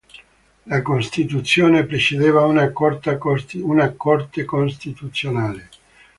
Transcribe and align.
La 0.63 0.81
Costituzione 0.81 1.85
prevedeva 1.85 2.43
una 2.47 2.71
Corte 2.71 3.19
costituzionale. 4.45 5.69